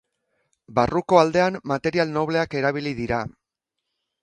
Barruko 0.79 1.19
aldean 1.25 1.59
material 1.73 2.11
nobleak 2.17 2.59
erabili 2.63 2.97
dira. 3.03 3.23